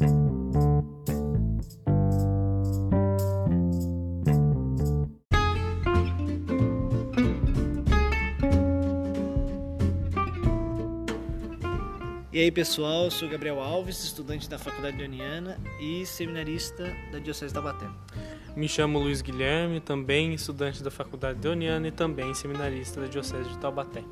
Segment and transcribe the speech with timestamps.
[0.00, 0.04] E
[12.44, 17.52] aí pessoal, eu sou Gabriel Alves, estudante da Faculdade Leoniana e seminarista da Diocese de
[17.52, 17.86] Taubaté.
[18.56, 23.58] Me chamo Luiz Guilherme, também estudante da Faculdade Leoniana e também seminarista da Diocese de
[23.58, 24.02] Taubaté.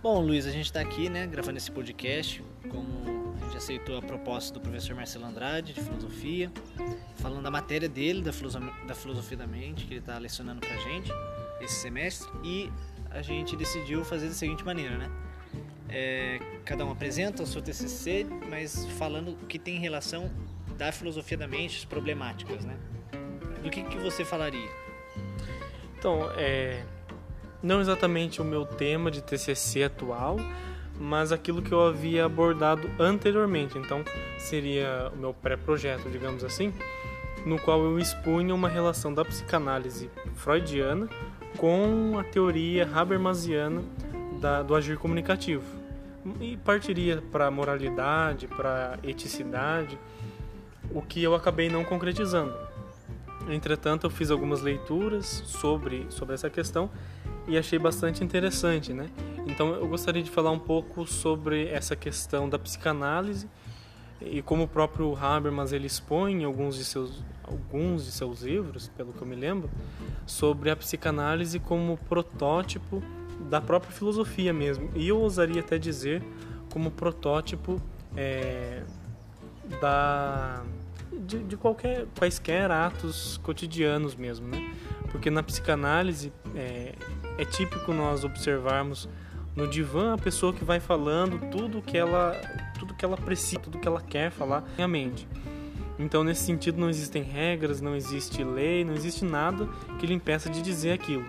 [0.00, 3.13] Bom, Luiz, a gente está aqui, né, gravando esse podcast, como
[3.54, 6.50] gente aceitou a proposta do professor Marcelo Andrade, de Filosofia,
[7.16, 10.76] falando da matéria dele, da Filosofia da, filosofia da Mente, que ele está lecionando pra
[10.76, 11.10] gente
[11.60, 12.70] esse semestre, e
[13.10, 15.10] a gente decidiu fazer da seguinte maneira, né?
[15.88, 20.30] É, cada um apresenta o seu TCC, mas falando o que tem relação
[20.76, 22.76] da filosofia da mente, as problemáticas, né?
[23.62, 24.68] Do que, que você falaria?
[25.96, 26.84] Então, é,
[27.62, 30.38] não exatamente o meu tema de TCC atual,
[30.98, 33.78] mas aquilo que eu havia abordado anteriormente.
[33.78, 34.04] Então,
[34.38, 36.72] seria o meu pré-projeto, digamos assim,
[37.44, 41.08] no qual eu expunha uma relação da psicanálise freudiana
[41.56, 43.82] com a teoria habermasiana
[44.40, 45.64] da, do agir comunicativo
[46.40, 49.98] e partiria para moralidade, para eticidade,
[50.90, 52.54] o que eu acabei não concretizando.
[53.48, 56.90] Entretanto, eu fiz algumas leituras sobre, sobre essa questão
[57.46, 59.08] e achei bastante interessante, né?
[59.46, 63.48] Então, eu gostaria de falar um pouco sobre essa questão da psicanálise
[64.20, 68.88] e como o próprio Habermas ele expõe em alguns de seus alguns de seus livros,
[68.96, 69.70] pelo que eu me lembro,
[70.26, 73.02] sobre a psicanálise como protótipo
[73.50, 74.90] da própria filosofia mesmo.
[74.94, 76.22] E eu ousaria até dizer
[76.72, 77.80] como protótipo
[78.16, 78.82] é,
[79.80, 80.64] da
[81.12, 84.74] de, de, qualquer quaisquer atos cotidianos mesmo, né?
[85.12, 86.94] Porque na psicanálise é,
[87.38, 89.08] é típico nós observarmos
[89.56, 92.32] no divã a pessoa que vai falando tudo que ela
[92.78, 95.26] tudo que ela precisa, tudo que ela quer falar na mente.
[95.98, 100.50] Então, nesse sentido, não existem regras, não existe lei, não existe nada que lhe impeça
[100.50, 101.24] de dizer aquilo.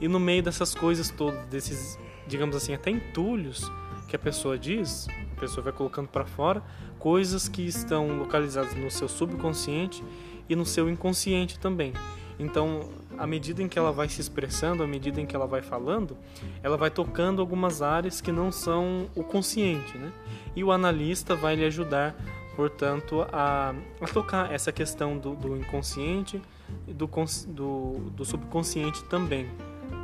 [0.00, 3.70] E no meio dessas coisas todas, desses, digamos assim, até entulhos
[4.08, 6.62] que a pessoa diz, a pessoa vai colocando para fora
[6.98, 10.02] coisas que estão localizadas no seu subconsciente
[10.48, 11.92] e no seu inconsciente também.
[12.38, 12.88] Então,
[13.18, 16.16] à medida em que ela vai se expressando, à medida em que ela vai falando,
[16.62, 20.12] ela vai tocando algumas áreas que não são o consciente, né?
[20.54, 22.14] E o analista vai lhe ajudar,
[22.56, 26.40] portanto, a, a tocar essa questão do, do inconsciente
[26.86, 27.08] e do,
[27.48, 29.48] do, do subconsciente também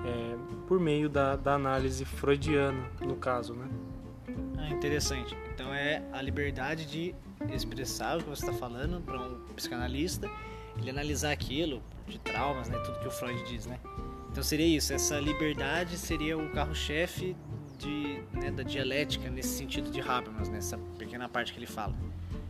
[0.05, 3.69] é, por meio da, da análise freudiana, no caso, né?
[4.59, 5.37] Ah, interessante.
[5.53, 7.15] Então é a liberdade de
[7.53, 10.29] expressar o que você está falando para um psicanalista,
[10.81, 12.79] ele analisar aquilo de traumas, né?
[12.85, 13.79] Tudo que o Freud diz, né?
[14.31, 14.93] Então seria isso.
[14.93, 17.37] Essa liberdade seria o carro-chefe
[17.79, 21.95] de, né, da dialética nesse sentido de Habermas, nessa pequena parte que ele fala.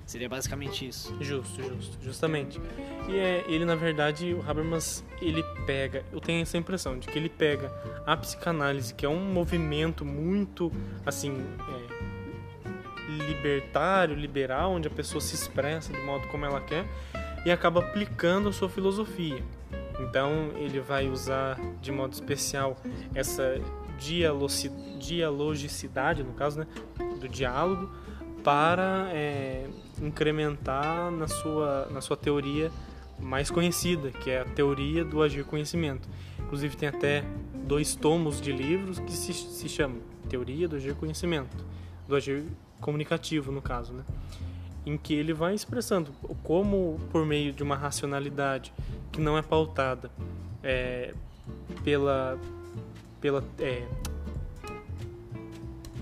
[0.05, 1.17] Seria basicamente isso.
[1.21, 2.61] Justo, justo, justamente.
[3.09, 7.17] E é, ele, na verdade, o Habermas, ele pega, eu tenho essa impressão de que
[7.17, 7.73] ele pega
[8.05, 10.73] a psicanálise, que é um movimento muito,
[11.07, 11.37] assim,
[11.69, 11.91] é,
[13.29, 16.87] libertário, liberal, onde a pessoa se expressa de modo como ela quer,
[17.45, 19.43] e acaba aplicando a sua filosofia.
[20.01, 22.77] Então, ele vai usar de modo especial
[23.15, 23.61] essa
[24.99, 26.67] dialogicidade, no caso, né,
[27.21, 27.91] do diálogo,
[28.43, 29.69] para é,
[30.01, 32.71] incrementar na sua, na sua teoria
[33.19, 36.09] mais conhecida, que é a teoria do agir conhecimento.
[36.39, 37.23] Inclusive tem até
[37.55, 41.57] dois tomos de livros que se, se chamam Teoria do Agir Conhecimento,
[42.07, 42.45] do agir
[42.81, 44.05] comunicativo no caso, né?
[44.85, 48.73] Em que ele vai expressando como por meio de uma racionalidade
[49.13, 50.11] que não é pautada
[50.63, 51.15] é,
[51.85, 52.39] pela
[53.21, 53.87] pela é,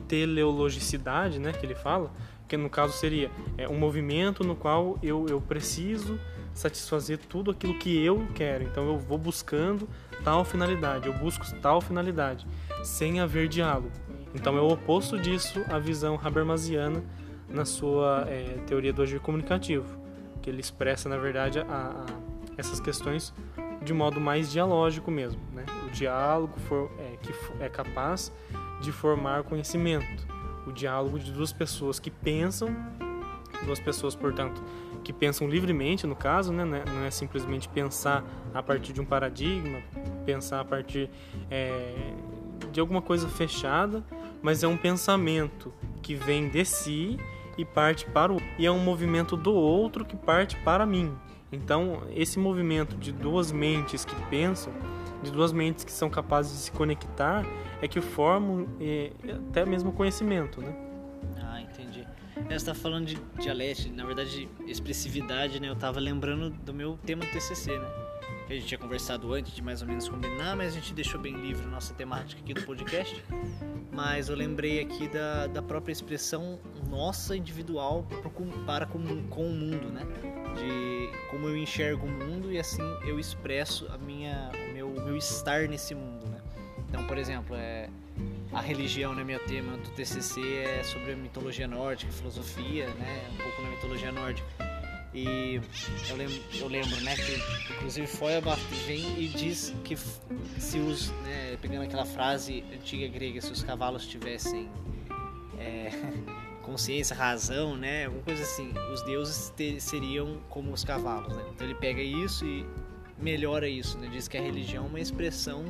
[0.06, 2.10] teleologicidade, né, que ele fala,
[2.48, 6.18] que no caso seria é, um movimento no qual eu, eu preciso
[6.54, 8.64] satisfazer tudo aquilo que eu quero.
[8.64, 9.88] Então eu vou buscando
[10.24, 12.46] tal finalidade, eu busco tal finalidade,
[12.82, 13.92] sem haver diálogo.
[14.34, 17.02] Então é o oposto disso a visão habermasiana
[17.48, 19.98] na sua é, teoria do agir comunicativo,
[20.42, 22.06] que ele expressa na verdade a, a,
[22.56, 23.32] essas questões
[23.82, 25.64] de modo mais dialógico mesmo, né?
[25.86, 28.32] O diálogo for, é, que é capaz
[28.80, 32.76] de formar conhecimento o diálogo de duas pessoas que pensam,
[33.64, 34.62] duas pessoas, portanto,
[35.02, 36.64] que pensam livremente, no caso, né?
[36.64, 39.80] não é simplesmente pensar a partir de um paradigma,
[40.26, 41.10] pensar a partir
[41.50, 42.12] é,
[42.70, 44.04] de alguma coisa fechada,
[44.42, 45.72] mas é um pensamento
[46.02, 47.18] que vem de si
[47.58, 51.14] e parte para o e é um movimento do outro que parte para mim.
[51.50, 54.72] Então, esse movimento de duas mentes que pensam,
[55.22, 57.44] de duas mentes que são capazes de se conectar,
[57.82, 59.12] é que formam é,
[59.48, 60.74] até mesmo conhecimento, né?
[61.42, 62.06] Ah, entendi.
[62.36, 65.68] É, você está falando de dialética, na verdade, expressividade, né?
[65.68, 68.07] Eu estava lembrando do meu tema do TCC, né?
[68.48, 71.20] Que a gente tinha conversado antes de mais ou menos combinar, mas a gente deixou
[71.20, 73.22] bem livre a nossa temática aqui do podcast.
[73.92, 76.58] Mas eu lembrei aqui da, da própria expressão
[76.88, 78.06] nossa individual
[78.64, 80.00] para com, com o mundo, né?
[80.56, 85.04] De como eu enxergo o mundo e assim eu expresso a minha, o meu, o
[85.04, 86.40] meu estar nesse mundo, né?
[86.88, 87.90] Então, por exemplo, é,
[88.50, 93.36] a religião, né, meu tema do TCC é sobre a mitologia nórdica, filosofia, né, um
[93.36, 94.48] pouco na mitologia nórdica.
[95.18, 95.60] E
[96.08, 99.96] eu lembro, eu lembro né, que inclusive Feuerbach vem e diz que
[100.60, 104.68] se os, né, pegando aquela frase antiga grega, se os cavalos tivessem
[105.58, 105.90] é,
[106.62, 111.44] consciência, razão, né, alguma coisa assim, os deuses ter, seriam como os cavalos, né?
[111.52, 112.64] Então ele pega isso e
[113.18, 114.08] melhora isso, né?
[114.12, 115.64] Diz que a religião é uma expressão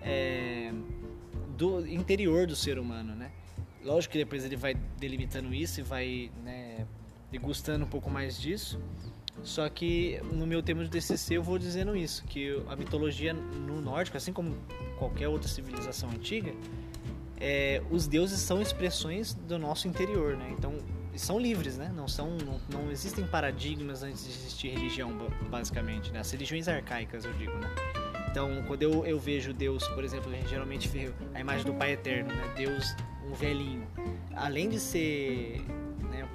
[0.00, 0.72] é,
[1.56, 3.30] do interior do ser humano, né?
[3.84, 6.61] Lógico que depois ele vai delimitando isso e vai né,
[7.32, 8.78] degustando um pouco mais disso.
[9.42, 13.80] Só que no meu tema de DCC eu vou dizendo isso, que a mitologia no
[13.80, 14.54] nórdico, assim como
[14.98, 16.52] qualquer outra civilização antiga,
[17.40, 20.54] é, os deuses são expressões do nosso interior, né?
[20.56, 20.78] Então
[21.16, 21.90] são livres, né?
[21.94, 25.10] Não são, não, não existem paradigmas antes de existir religião,
[25.50, 26.20] basicamente, né?
[26.20, 27.68] As religiões arcaicas, eu digo, né?
[28.30, 31.74] Então, quando eu, eu vejo Deus, por exemplo, a gente geralmente vê a imagem do
[31.74, 32.54] Pai Eterno, né?
[32.56, 32.94] Deus,
[33.26, 33.86] um velhinho.
[34.34, 35.60] Além de ser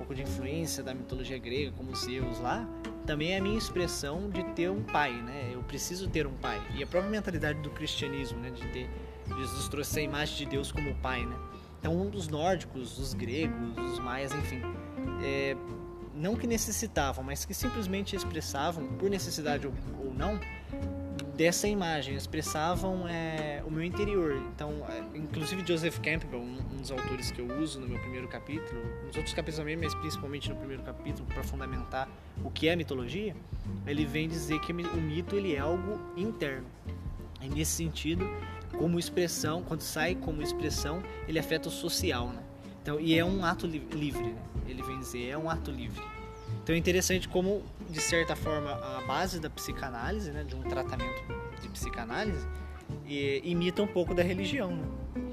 [0.07, 2.65] pouco de influência da mitologia grega, como os Zeus lá,
[3.05, 5.51] também é a minha expressão de ter um pai, né?
[5.53, 6.61] Eu preciso ter um pai.
[6.75, 8.49] E a própria mentalidade do cristianismo, né?
[8.49, 8.89] De ter,
[9.37, 11.35] Jesus trouxe a imagem de Deus como pai, né?
[11.79, 14.61] Então, um dos nórdicos, os gregos, os maias, enfim,
[15.21, 15.55] é,
[16.15, 19.73] não que necessitavam, mas que simplesmente expressavam, por necessidade ou,
[20.05, 20.39] ou não,
[21.37, 24.35] dessa imagem, expressavam é, o meu interior.
[24.53, 28.81] Então, é, inclusive Joseph Campbell, um, dos autores que eu uso no meu primeiro capítulo,
[29.05, 32.09] nos outros capítulos também, mas principalmente no primeiro capítulo, para fundamentar
[32.43, 33.35] o que é mitologia,
[33.85, 36.65] ele vem dizer que o mito ele é algo interno.
[37.39, 38.27] E nesse sentido,
[38.75, 42.41] como expressão, quando sai como expressão, ele afeta o social, né?
[42.81, 44.41] Então, e é um ato li livre, né?
[44.67, 46.01] Ele vem dizer, é um ato livre.
[46.63, 51.23] Então é interessante como, de certa forma, a base da psicanálise, né, de um tratamento
[51.61, 52.45] de psicanálise,
[53.05, 54.71] e, imita um pouco da religião.
[54.71, 54.85] Né?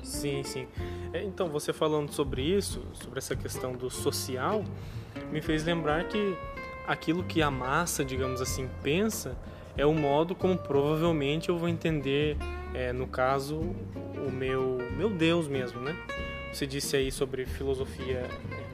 [0.02, 0.68] Sim, sim.
[1.12, 4.64] É, então, você falando sobre isso, sobre essa questão do social,
[5.32, 6.36] me fez lembrar que
[6.86, 9.36] aquilo que a massa, digamos assim, pensa
[9.76, 12.36] é o modo como provavelmente eu vou entender,
[12.72, 15.96] é, no caso, o meu, meu Deus mesmo, né?
[16.52, 18.28] Você disse aí sobre filosofia,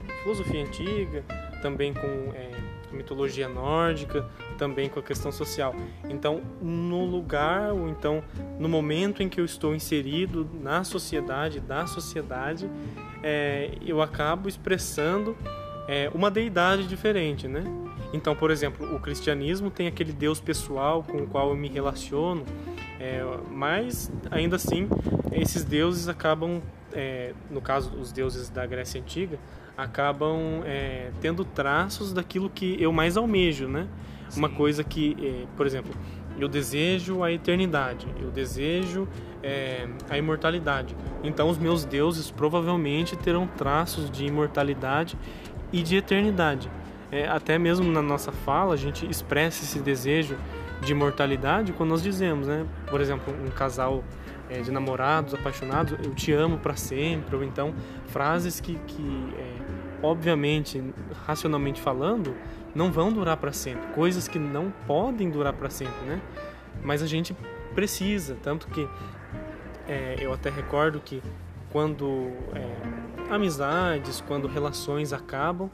[0.08, 1.24] é, filosofia antiga,
[1.60, 2.50] também com é,
[2.92, 4.26] mitologia nórdica,
[4.58, 5.74] também com a questão social.
[6.08, 8.22] Então, no lugar ou então
[8.58, 12.68] no momento em que eu estou inserido na sociedade, da sociedade,
[13.22, 15.36] é, eu acabo expressando
[15.88, 17.64] é, uma deidade diferente, né?
[18.12, 22.44] Então, por exemplo, o cristianismo tem aquele Deus pessoal com o qual eu me relaciono,
[22.98, 24.88] é, mas ainda assim
[25.32, 26.60] esses deuses acabam,
[26.92, 29.38] é, no caso os deuses da Grécia antiga,
[29.82, 33.88] acabam é, tendo traços daquilo que eu mais almejo, né?
[34.28, 34.40] Sim.
[34.40, 35.92] Uma coisa que, é, por exemplo,
[36.38, 39.08] eu desejo a eternidade, eu desejo
[39.42, 40.96] é, a imortalidade.
[41.22, 45.18] Então, os meus deuses provavelmente terão traços de imortalidade
[45.72, 46.70] e de eternidade.
[47.12, 50.36] É, até mesmo na nossa fala, a gente expressa esse desejo
[50.80, 52.64] de imortalidade quando nós dizemos, né?
[52.88, 54.04] Por exemplo, um casal
[54.48, 57.74] é, de namorados, apaixonados, eu te amo para sempre, ou então
[58.06, 59.54] frases que, que é,
[60.02, 60.82] obviamente,
[61.26, 62.34] racionalmente falando,
[62.74, 66.20] não vão durar para sempre, coisas que não podem durar para sempre, né?
[66.82, 67.36] Mas a gente
[67.74, 68.88] precisa, tanto que
[69.88, 71.22] é, eu até recordo que
[71.70, 75.70] quando é, amizades, quando relações acabam,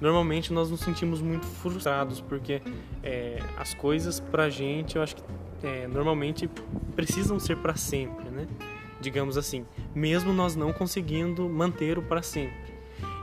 [0.00, 2.62] normalmente nós nos sentimos muito frustrados porque
[3.02, 5.22] é, as coisas pra gente, eu acho que
[5.62, 6.48] é, normalmente
[6.94, 8.46] precisam ser para sempre, né?
[9.00, 12.77] Digamos assim, mesmo nós não conseguindo manter o para sempre.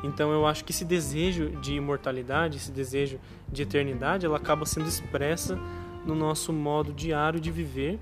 [0.06, 3.20] Então eu acho que esse desejo de imortalidade, esse desejo
[3.52, 5.60] de eternidade, ela acaba sendo expressa
[6.06, 8.00] no nosso modo diário de viver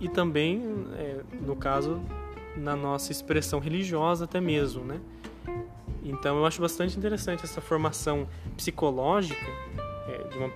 [0.00, 0.62] e também,
[0.96, 2.00] é, no caso,
[2.56, 5.00] na nossa expressão religiosa até mesmo, né?
[6.04, 9.50] Então eu acho bastante interessante essa formação psicológica,
[10.08, 10.50] é, de uma,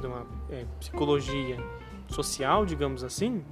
[0.00, 1.56] de uma é, psicologia
[2.08, 3.42] social, digamos assim,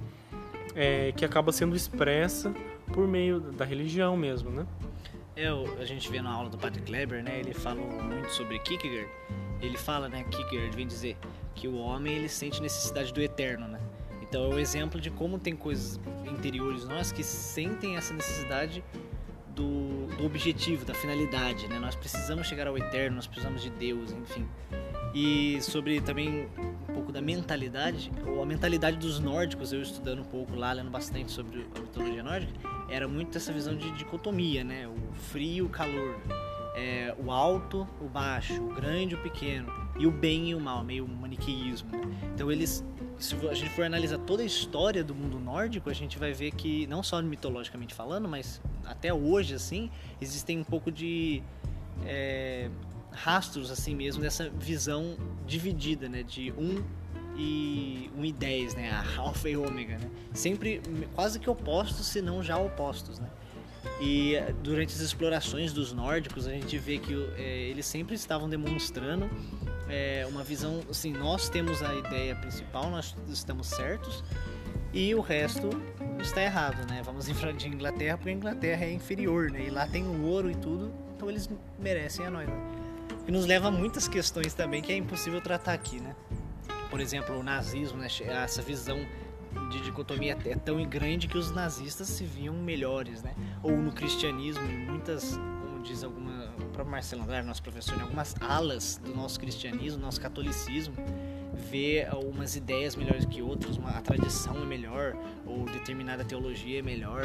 [0.73, 2.53] é, que acaba sendo expressa
[2.93, 4.65] por meio da religião mesmo, né?
[5.37, 7.39] É, a gente vê na aula do Patrick Kleber, né?
[7.39, 9.07] Ele fala muito sobre Kierkegaard.
[9.61, 10.23] Ele fala, né?
[10.23, 11.15] Kierkegaard vem dizer
[11.53, 13.79] que o homem ele sente necessidade do eterno, né?
[14.19, 18.83] Então é o um exemplo de como tem coisas interiores nós que sentem essa necessidade
[19.55, 21.77] do, do objetivo, da finalidade, né?
[21.77, 24.47] Nós precisamos chegar ao eterno, nós precisamos de Deus, enfim.
[25.13, 26.49] E sobre também
[27.07, 31.31] pouco da mentalidade, ou a mentalidade dos nórdicos, eu estudando um pouco lá, lendo bastante
[31.31, 32.53] sobre a mitologia nórdica,
[32.89, 34.87] era muito essa visão de dicotomia, né?
[34.87, 36.19] O frio, o calor,
[36.75, 40.83] é, o alto, o baixo, o grande, o pequeno, e o bem e o mal,
[40.83, 41.89] meio maniqueísmo.
[42.33, 42.83] Então eles
[43.17, 46.51] se a gente for analisar toda a história do mundo nórdico, a gente vai ver
[46.51, 49.89] que, não só mitologicamente falando, mas até hoje, assim,
[50.21, 51.41] existem um pouco de
[52.05, 52.69] é,
[53.17, 56.23] rastros, assim mesmo, dessa visão dividida, né?
[56.23, 56.83] De um
[57.37, 58.91] e, um e dez, né?
[58.91, 60.09] A alfa e ômega, né?
[60.33, 60.81] Sempre
[61.15, 63.29] quase que opostos, se não já opostos, né?
[64.01, 69.29] E durante as explorações dos nórdicos, a gente vê que é, eles sempre estavam demonstrando
[69.89, 74.23] é, uma visão assim, nós temos a ideia principal, nós estamos certos
[74.93, 75.69] e o resto
[76.19, 77.01] está errado, né?
[77.03, 77.25] Vamos
[77.57, 79.65] de Inglaterra porque a Inglaterra é inferior, né?
[79.67, 82.47] E lá tem o ouro e tudo, então eles merecem a nós.
[82.47, 82.76] Né?
[83.27, 86.15] E nos leva a muitas questões também que é impossível tratar aqui, né?
[86.89, 88.07] Por exemplo, o nazismo, né?
[88.21, 89.05] essa visão
[89.69, 93.35] de dicotomia é tão grande que os nazistas se viam melhores, né?
[93.61, 96.37] Ou no cristianismo, muitas, como diz alguma
[96.77, 100.95] próprio Marcelo Andrade, nosso professor, em algumas alas do nosso cristianismo, nosso catolicismo,
[101.53, 106.81] vê umas ideias melhores que outras, uma, a tradição é melhor, ou determinada teologia é
[106.83, 107.23] melhor,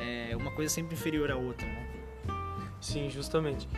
[0.00, 1.86] é uma coisa sempre inferior à outra, né?
[2.80, 3.68] Sim, justamente.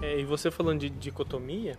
[0.00, 1.76] É, e você falando de dicotomia,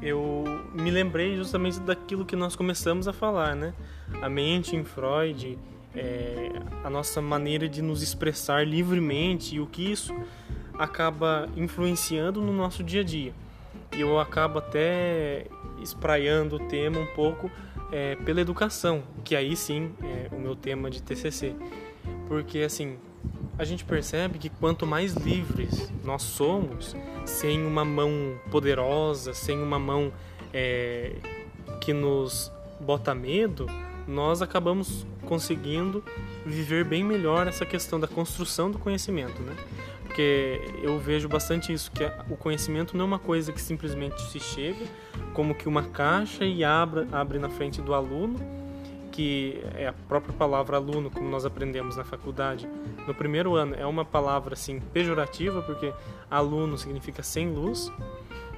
[0.00, 3.74] eu me lembrei justamente daquilo que nós começamos a falar, né?
[4.22, 5.58] A mente em Freud,
[5.94, 6.50] é,
[6.84, 10.14] a nossa maneira de nos expressar livremente e o que isso
[10.78, 13.32] acaba influenciando no nosso dia a dia.
[13.96, 15.46] E eu acabo até
[15.82, 17.50] espraiando o tema um pouco
[17.90, 21.54] é, pela educação, que aí sim é o meu tema de TCC.
[22.28, 22.98] Porque assim,
[23.58, 26.94] a gente percebe que quanto mais livres nós somos,
[27.24, 30.12] sem uma mão poderosa, sem uma mão
[30.52, 31.12] é,
[31.80, 33.66] que nos bota medo,
[34.06, 36.04] nós acabamos conseguindo
[36.44, 39.56] viver bem melhor essa questão da construção do conhecimento, né?
[40.16, 44.40] porque eu vejo bastante isso, que o conhecimento não é uma coisa que simplesmente se
[44.40, 44.86] chega,
[45.34, 48.38] como que uma caixa e abre, abre na frente do aluno,
[49.16, 52.68] que é a própria palavra aluno, como nós aprendemos na faculdade.
[53.08, 55.90] No primeiro ano é uma palavra assim pejorativa, porque
[56.30, 57.90] aluno significa sem luz,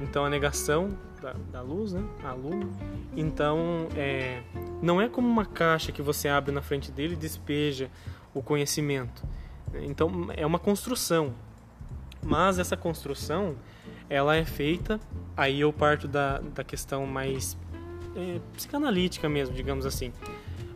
[0.01, 2.03] então a negação da, da luz, né?
[2.25, 2.73] Aluno.
[3.17, 4.43] Então é,
[4.83, 7.89] não é como uma caixa que você abre na frente dele e despeja
[8.35, 9.23] o conhecimento.
[9.83, 11.35] Então é uma construção.
[12.21, 13.55] Mas essa construção,
[14.11, 14.99] ela é feita,
[15.37, 17.57] aí eu parto da, da questão mais
[18.17, 20.13] é, psicanalítica mesmo, digamos assim.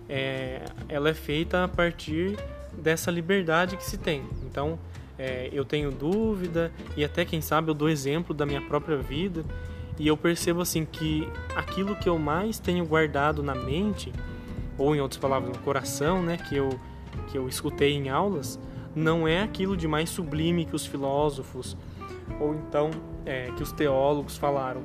[0.08, 2.36] É, ela é feita a partir
[2.72, 4.24] dessa liberdade que se tem.
[4.44, 4.78] Então,
[5.18, 9.44] é, eu tenho dúvida e até quem sabe eu dou exemplo da minha própria vida
[9.98, 14.12] e eu percebo assim que aquilo que eu mais tenho guardado na mente
[14.78, 16.70] ou em outras palavras no coração, né, que eu
[17.30, 18.58] que eu escutei em aulas,
[18.94, 21.76] não é aquilo de mais sublime que os filósofos
[22.40, 22.90] ou então
[23.24, 24.82] é, que os teólogos falaram,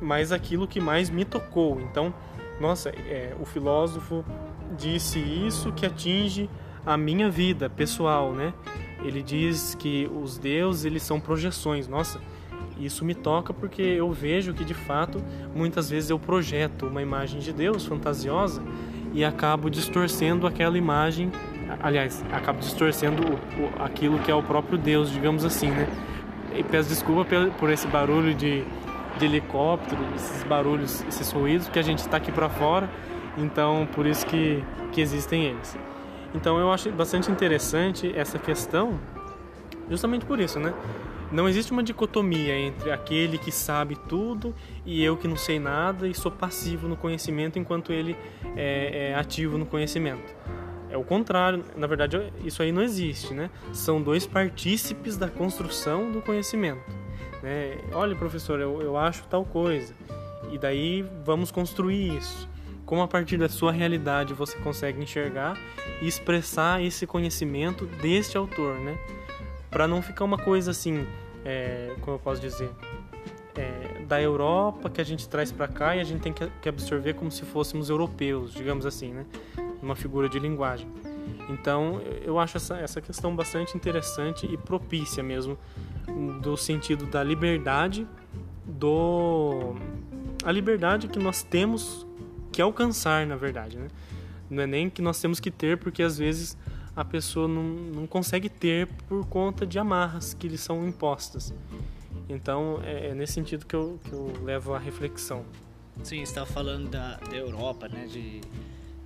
[0.00, 1.80] mas aquilo que mais me tocou.
[1.80, 2.12] Então,
[2.60, 4.24] nossa, é, o filósofo
[4.76, 6.48] disse isso que atinge
[6.84, 8.52] a minha vida pessoal, né?
[9.02, 11.88] Ele diz que os deuses eles são projeções.
[11.88, 12.20] Nossa,
[12.78, 15.22] isso me toca porque eu vejo que de fato
[15.54, 18.62] muitas vezes eu projeto uma imagem de Deus fantasiosa
[19.12, 21.30] e acabo distorcendo aquela imagem
[21.78, 25.86] aliás, acaba distorcendo o, o, aquilo que é o próprio Deus, digamos assim, né?
[26.54, 27.24] E peço desculpa
[27.58, 28.64] por esse barulho de,
[29.18, 32.88] de helicóptero, esses barulhos, esses ruídos, que a gente está aqui para fora,
[33.36, 35.76] então por isso que, que existem eles.
[36.34, 38.98] Então eu acho bastante interessante essa questão,
[39.88, 40.72] justamente por isso, né?
[41.32, 44.52] Não existe uma dicotomia entre aquele que sabe tudo
[44.84, 48.16] e eu que não sei nada e sou passivo no conhecimento enquanto ele
[48.56, 50.34] é, é ativo no conhecimento.
[50.90, 53.48] É o contrário, na verdade isso aí não existe, né?
[53.72, 56.99] São dois partícipes da construção do conhecimento.
[57.42, 57.78] Né?
[57.92, 59.94] Olha, professor, eu, eu acho tal coisa.
[60.50, 62.48] E daí vamos construir isso.
[62.84, 65.56] Como a partir da sua realidade você consegue enxergar
[66.02, 68.98] e expressar esse conhecimento deste autor, né?
[69.70, 71.06] Para não ficar uma coisa assim,
[71.44, 72.68] é, como eu posso dizer,
[73.56, 77.14] é, da Europa que a gente traz para cá e a gente tem que absorver
[77.14, 79.24] como se fôssemos europeus, digamos assim, né?
[79.82, 80.88] uma figura de linguagem.
[81.50, 85.58] Então, eu acho essa, essa questão bastante interessante e propícia mesmo,
[86.40, 88.06] do sentido da liberdade,
[88.64, 89.74] do
[90.44, 92.06] a liberdade que nós temos
[92.52, 93.88] que alcançar, na verdade, né?
[94.48, 96.56] Não é nem que nós temos que ter, porque às vezes
[96.96, 101.54] a pessoa não, não consegue ter por conta de amarras que lhe são impostas.
[102.28, 105.44] Então é, é nesse sentido que eu, que eu levo a reflexão.
[106.02, 108.06] Sim, estava falando da, da Europa, né?
[108.06, 108.40] De,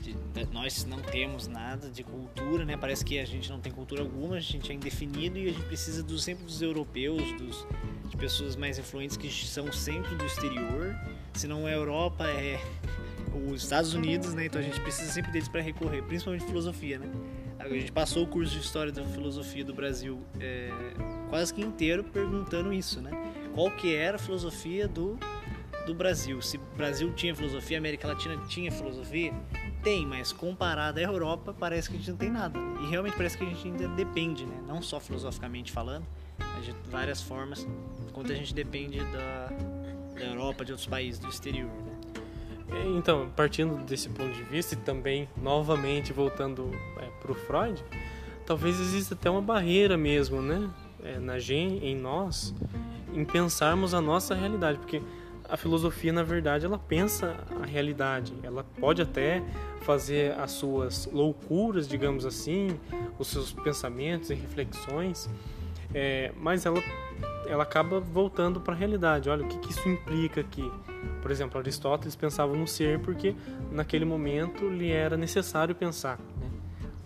[0.05, 2.77] de, de, nós não temos nada de cultura, né?
[2.77, 5.65] Parece que a gente não tem cultura alguma, a gente é indefinido e a gente
[5.65, 7.67] precisa do, sempre dos europeus, dos,
[8.11, 10.95] de pessoas mais influentes que são sempre do exterior.
[11.33, 12.61] Se não é Europa, é
[13.51, 14.45] os Estados Unidos, né?
[14.47, 17.11] Então a gente precisa sempre deles para recorrer, principalmente filosofia, né?
[17.59, 20.69] A gente passou o curso de História da Filosofia do Brasil é,
[21.31, 23.11] quase que inteiro perguntando isso, né?
[23.55, 25.19] Qual que era a filosofia do,
[25.87, 26.43] do Brasil?
[26.43, 29.33] Se o Brasil tinha filosofia, a América Latina tinha filosofia?
[29.85, 32.59] Tem, mas comparado à Europa, parece que a gente não tem nada.
[32.81, 34.59] E realmente parece que a gente ainda depende, né?
[34.67, 36.07] Não só filosoficamente falando,
[36.39, 37.69] mas de várias formas,
[38.15, 39.51] quanto a gente depende da,
[40.15, 41.95] da Europa, de outros países do exterior, né?
[42.71, 47.85] É, então, partindo desse ponto de vista e também novamente voltando é, para o Freud,
[48.47, 50.67] talvez exista até uma barreira mesmo, né,
[51.03, 52.55] é, na gente, em nós,
[53.13, 55.03] em pensarmos a nossa realidade, porque
[55.49, 58.33] a filosofia, na verdade, ela pensa a realidade.
[58.43, 59.43] Ela pode até
[59.83, 62.79] fazer as suas loucuras, digamos assim,
[63.19, 65.29] os seus pensamentos e reflexões,
[65.93, 66.81] é, mas ela
[67.47, 69.29] ela acaba voltando para a realidade.
[69.29, 70.71] Olha, o que, que, isso implica aqui?
[71.21, 73.35] Por exemplo, Aristóteles pensava no ser porque
[73.71, 76.19] naquele momento lhe era necessário pensar.
[76.41, 76.49] Né?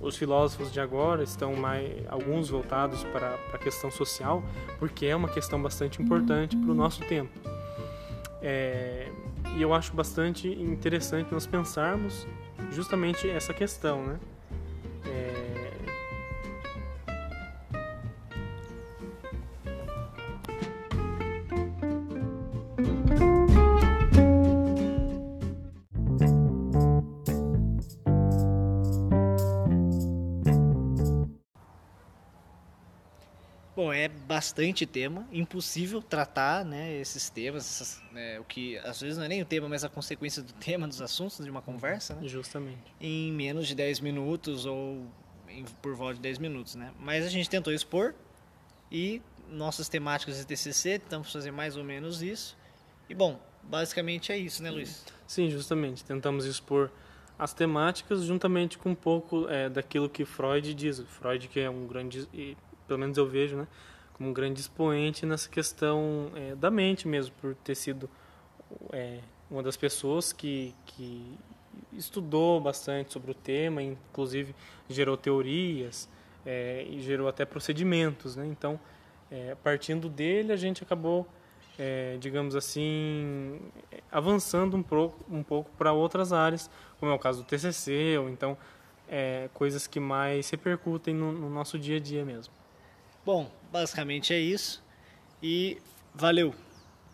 [0.00, 4.42] Os filósofos de agora estão mais alguns voltados para, para a questão social,
[4.78, 7.57] porque é uma questão bastante importante para o nosso tempo.
[8.40, 9.08] É,
[9.56, 12.26] e eu acho bastante interessante nós pensarmos
[12.70, 14.20] justamente essa questão, né?
[34.26, 39.28] Bastante tema, impossível tratar né, esses temas, essas, né, o que às vezes não é
[39.28, 42.78] nem o tema, mas a consequência do tema dos assuntos de uma conversa, né, Justamente.
[43.00, 45.06] Em menos de 10 minutos ou
[45.48, 46.92] em, por volta de 10 minutos, né?
[46.98, 48.14] Mas a gente tentou expor
[48.90, 52.56] e nossas temáticas de TCC, tentamos fazer mais ou menos isso.
[53.08, 55.04] E bom, basicamente é isso, né, Luiz?
[55.26, 56.04] Sim, justamente.
[56.04, 56.90] Tentamos expor
[57.38, 61.00] as temáticas juntamente com um pouco é, daquilo que Freud diz.
[61.00, 62.28] Freud que é um grande,
[62.88, 63.68] pelo menos eu vejo, né,
[64.14, 68.10] como um grande expoente nessa questão é, da mente mesmo, por ter sido
[68.92, 71.38] é, uma das pessoas que, que
[71.92, 74.54] estudou bastante sobre o tema, inclusive
[74.88, 76.08] gerou teorias
[76.44, 78.34] é, e gerou até procedimentos.
[78.34, 78.46] Né?
[78.46, 78.80] Então,
[79.30, 81.26] é, partindo dele, a gente acabou,
[81.78, 83.60] é, digamos assim,
[84.10, 88.28] avançando um pouco, um pouco para outras áreas, como é o caso do TCC, ou
[88.28, 88.56] então
[89.08, 92.57] é, coisas que mais repercutem no, no nosso dia a dia mesmo.
[93.28, 94.82] Bom, basicamente é isso.
[95.42, 95.76] E
[96.14, 96.54] valeu!